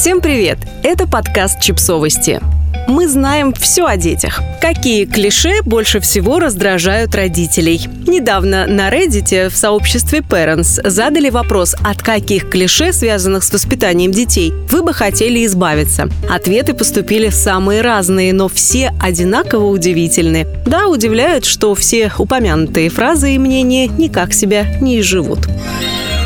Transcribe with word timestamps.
Всем 0.00 0.22
привет! 0.22 0.56
Это 0.82 1.06
подкаст 1.06 1.60
«Чипсовости». 1.60 2.40
Мы 2.88 3.06
знаем 3.06 3.52
все 3.52 3.84
о 3.84 3.98
детях. 3.98 4.40
Какие 4.58 5.04
клише 5.04 5.60
больше 5.62 6.00
всего 6.00 6.38
раздражают 6.38 7.14
родителей? 7.14 7.86
Недавно 8.06 8.66
на 8.66 8.88
Reddit 8.88 9.50
в 9.50 9.54
сообществе 9.54 10.20
Parents 10.20 10.88
задали 10.88 11.28
вопрос, 11.28 11.76
от 11.84 12.00
каких 12.02 12.48
клише, 12.48 12.94
связанных 12.94 13.44
с 13.44 13.52
воспитанием 13.52 14.10
детей, 14.10 14.54
вы 14.70 14.82
бы 14.82 14.94
хотели 14.94 15.44
избавиться. 15.44 16.08
Ответы 16.30 16.72
поступили 16.72 17.28
самые 17.28 17.82
разные, 17.82 18.32
но 18.32 18.48
все 18.48 18.94
одинаково 18.98 19.66
удивительны. 19.66 20.46
Да, 20.64 20.86
удивляют, 20.86 21.44
что 21.44 21.74
все 21.74 22.10
упомянутые 22.16 22.88
фразы 22.88 23.34
и 23.34 23.38
мнения 23.38 23.86
никак 23.86 24.32
себя 24.32 24.64
не 24.80 25.00
изживут. 25.00 25.40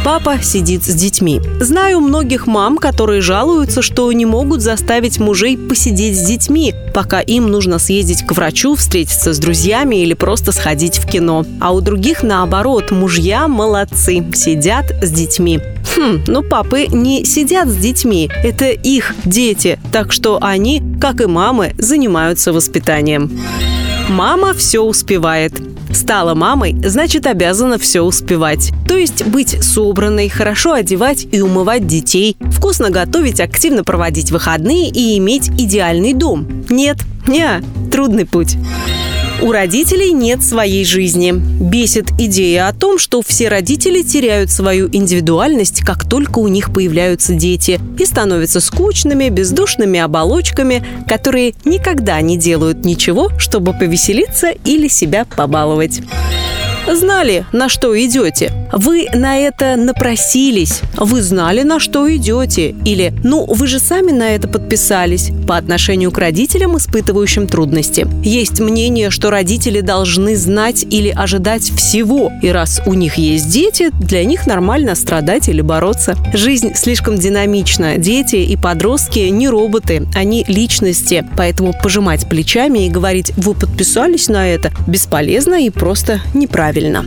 Папа 0.04 0.38
сидит 0.42 0.84
с 0.84 0.94
детьми. 0.94 1.40
Знаю 1.60 2.00
многих 2.00 2.46
мам, 2.46 2.76
которые 2.76 3.22
жалуются, 3.22 3.80
что 3.80 4.12
не 4.12 4.26
могут 4.26 4.60
заставить 4.60 5.18
мужей 5.18 5.56
посидеть 5.56 6.18
с 6.18 6.26
детьми, 6.26 6.74
пока 6.92 7.20
им 7.20 7.48
нужно 7.48 7.78
съездить 7.78 8.22
к 8.26 8.32
врачу, 8.32 8.74
встретиться 8.74 9.32
с 9.32 9.38
друзьями 9.38 10.02
или 10.02 10.12
просто 10.12 10.52
сходить 10.52 10.98
в 10.98 11.06
кино. 11.06 11.46
А 11.58 11.72
у 11.72 11.80
других 11.80 12.22
наоборот, 12.22 12.90
мужья 12.90 13.48
молодцы, 13.48 14.22
сидят 14.34 14.92
с 15.02 15.10
детьми. 15.10 15.60
Хм, 15.96 16.22
ну 16.26 16.42
папы 16.42 16.86
не 16.86 17.24
сидят 17.24 17.68
с 17.68 17.76
детьми, 17.76 18.30
это 18.42 18.66
их 18.66 19.14
дети, 19.24 19.78
так 19.90 20.12
что 20.12 20.38
они, 20.42 20.82
как 21.00 21.22
и 21.22 21.26
мамы, 21.26 21.74
занимаются 21.78 22.52
воспитанием. 22.52 23.30
Мама 24.10 24.52
все 24.52 24.80
успевает. 24.80 25.73
Стала 25.94 26.34
мамой, 26.34 26.74
значит 26.84 27.26
обязана 27.26 27.78
все 27.78 28.02
успевать. 28.02 28.72
То 28.86 28.96
есть 28.96 29.24
быть 29.24 29.62
собранной, 29.64 30.28
хорошо 30.28 30.72
одевать 30.72 31.26
и 31.30 31.40
умывать 31.40 31.86
детей, 31.86 32.36
вкусно 32.50 32.90
готовить, 32.90 33.40
активно 33.40 33.84
проводить 33.84 34.32
выходные 34.32 34.88
и 34.90 35.16
иметь 35.18 35.48
идеальный 35.50 36.12
дом. 36.12 36.64
Нет, 36.68 36.98
не, 37.28 37.62
трудный 37.90 38.26
путь. 38.26 38.56
У 39.42 39.52
родителей 39.52 40.12
нет 40.12 40.42
своей 40.42 40.84
жизни. 40.84 41.32
Бесит 41.32 42.10
идея 42.18 42.68
о 42.68 42.72
том, 42.72 42.98
что 42.98 43.20
все 43.20 43.48
родители 43.48 44.02
теряют 44.02 44.50
свою 44.50 44.88
индивидуальность, 44.90 45.82
как 45.82 46.08
только 46.08 46.38
у 46.38 46.48
них 46.48 46.72
появляются 46.72 47.34
дети, 47.34 47.80
и 47.98 48.06
становятся 48.06 48.60
скучными, 48.60 49.28
бездушными 49.28 50.00
оболочками, 50.00 50.84
которые 51.08 51.54
никогда 51.64 52.20
не 52.20 52.38
делают 52.38 52.84
ничего, 52.84 53.30
чтобы 53.38 53.72
повеселиться 53.72 54.50
или 54.64 54.88
себя 54.88 55.24
побаловать 55.24 56.00
знали, 56.92 57.46
на 57.52 57.68
что 57.68 57.98
идете. 58.04 58.52
Вы 58.72 59.06
на 59.14 59.38
это 59.38 59.76
напросились. 59.76 60.80
Вы 60.96 61.22
знали, 61.22 61.62
на 61.62 61.80
что 61.80 62.14
идете. 62.14 62.74
Или 62.84 63.14
«Ну, 63.22 63.46
вы 63.46 63.66
же 63.66 63.78
сами 63.78 64.10
на 64.10 64.34
это 64.34 64.48
подписались» 64.48 65.30
по 65.46 65.56
отношению 65.56 66.10
к 66.10 66.18
родителям, 66.18 66.76
испытывающим 66.76 67.46
трудности. 67.46 68.06
Есть 68.22 68.60
мнение, 68.60 69.10
что 69.10 69.30
родители 69.30 69.80
должны 69.80 70.36
знать 70.36 70.84
или 70.90 71.08
ожидать 71.08 71.70
всего. 71.70 72.32
И 72.42 72.48
раз 72.48 72.82
у 72.86 72.94
них 72.94 73.16
есть 73.16 73.48
дети, 73.48 73.90
для 74.00 74.24
них 74.24 74.46
нормально 74.46 74.94
страдать 74.94 75.48
или 75.48 75.60
бороться. 75.60 76.16
Жизнь 76.32 76.74
слишком 76.74 77.18
динамична. 77.18 77.96
Дети 77.96 78.36
и 78.36 78.56
подростки 78.56 79.20
не 79.20 79.48
роботы, 79.48 80.06
они 80.14 80.44
личности. 80.48 81.26
Поэтому 81.36 81.72
пожимать 81.82 82.28
плечами 82.28 82.86
и 82.86 82.90
говорить 82.90 83.32
«вы 83.36 83.54
подписались 83.54 84.28
на 84.28 84.48
это» 84.48 84.72
бесполезно 84.86 85.64
и 85.64 85.70
просто 85.70 86.20
неправильно 86.34 86.73
правильно. 86.74 87.04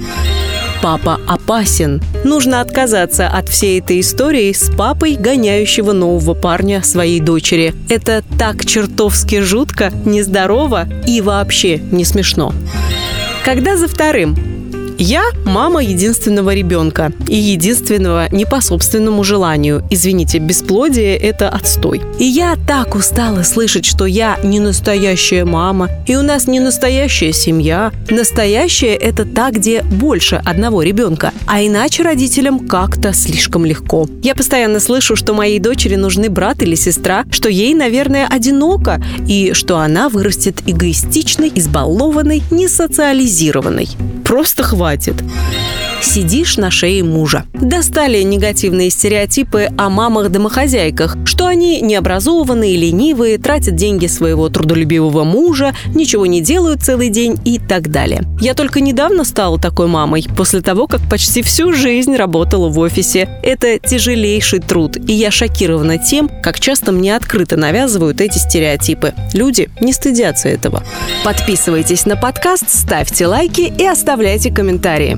Папа 0.82 1.20
опасен. 1.28 2.02
Нужно 2.23 2.62
отказаться 2.62 3.28
от 3.28 3.50
всей 3.50 3.80
этой 3.80 4.00
истории 4.00 4.54
с 4.54 4.70
папой, 4.70 5.16
гоняющего 5.16 5.92
нового 5.92 6.34
парня 6.36 6.84
своей 6.84 7.20
дочери. 7.20 7.74
Это 7.90 8.24
так 8.38 8.66
чертовски 8.66 9.42
жутко, 9.42 9.92
нездорово 10.06 10.88
и 11.08 11.20
вообще 11.22 11.80
не 11.80 12.06
смешно. 12.06 12.54
Когда 13.44 13.75
за 13.75 13.88
вторым 13.88 14.36
я 14.97 15.24
мама 15.46 15.84
единственного 15.84 16.53
ребенка. 16.53 17.12
И 17.28 17.35
единственного 17.35 18.28
не 18.31 18.46
по 18.46 18.62
собственному 18.62 19.24
желанию. 19.24 19.84
Извините, 19.90 20.40
бесплодие– 20.40 21.16
это 21.18 21.50
отстой. 21.50 22.02
И 22.19 22.25
я 22.25 22.56
так 22.68 22.96
устала 22.96 23.44
слышать, 23.44 23.85
что 23.85 24.06
я 24.06 24.38
не 24.44 24.59
настоящая 24.59 25.46
мама, 25.46 25.90
и 26.08 26.16
у 26.16 26.22
нас 26.22 26.47
не 26.47 26.59
настоящая 26.59 27.34
семья. 27.34 27.91
Настоящая– 28.09 28.96
это 28.96 29.25
та, 29.25 29.52
где 29.52 29.84
больше 29.84 30.41
одного 30.44 30.81
ребенка. 30.81 31.31
А 31.46 31.62
иначе 31.62 32.03
родителям 32.03 32.59
как-то 32.68 33.14
слишком 33.14 33.66
легко. 33.66 34.08
Я 34.24 34.35
постоянно 34.35 34.79
слышу, 34.79 35.16
что 35.16 35.34
моей 35.34 35.59
дочери 35.59 35.96
нужны 35.96 36.29
брат 36.29 36.62
или 36.62 36.75
сестра, 36.75 37.25
что 37.29 37.50
ей, 37.50 37.74
наверное, 37.74 38.28
одиноко, 38.28 39.02
и 39.28 39.52
что 39.53 39.78
она 39.78 40.09
вырастет 40.09 40.62
эгоистичной, 40.66 41.52
избалованной, 41.53 42.44
несоциализированной. 42.52 43.88
Просто 44.28 44.62
хватит 44.62 45.16
сидишь 46.02 46.58
на 46.58 46.72
шее 46.72 47.03
мужа. 47.03 47.46
Достали 47.53 48.22
негативные 48.22 48.90
стереотипы 48.90 49.69
о 49.78 49.90
мамах-домохозяйках, 49.90 51.18
что 51.25 51.47
они 51.47 51.81
необразованные, 51.81 52.78
ленивые, 52.78 53.38
тратят 53.38 53.75
деньги 53.75 54.08
своего 54.08 54.50
трудолюбивого 54.50 55.24
мужа, 55.24 55.74
ничего 55.94 56.25
не 56.25 56.41
делают 56.41 56.84
целый 56.84 57.09
день 57.09 57.38
и 57.46 57.59
так 57.59 57.90
далее. 57.90 58.24
Я 58.40 58.53
только 58.53 58.81
недавно 58.81 59.24
стала 59.24 59.59
такой 59.59 59.88
мамой, 59.88 60.25
после 60.35 60.62
того, 60.62 60.88
как 60.88 61.02
почти 61.09 61.41
всю 61.41 61.74
жизнь 61.74 62.16
работала 62.16 62.69
в 62.69 62.79
офисе. 62.79 63.29
Это 63.44 63.79
тяжелейший 63.79 64.59
труд, 64.59 64.97
и 64.97 65.14
я 65.14 65.31
шокирована 65.31 65.97
тем, 65.97 66.29
как 66.41 66.59
часто 66.59 66.91
мне 66.91 67.16
открыто 67.16 67.58
навязывают 67.58 68.22
эти 68.22 68.38
стереотипы. 68.38 69.14
Люди 69.34 69.69
не 69.81 69.94
стыдятся 69.94 70.50
этого. 70.50 70.84
Подписывайтесь 71.24 72.06
на 72.06 72.16
подкаст, 72.16 72.69
ставьте 72.69 73.28
лайки 73.28 73.74
и 73.78 73.85
оставляйте 73.85 74.52
комментарии. 74.52 75.18